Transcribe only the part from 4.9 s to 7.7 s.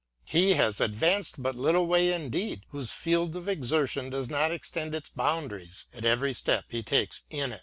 its boundaries at every step he takes in it.